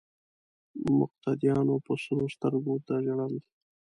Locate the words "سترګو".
2.35-2.69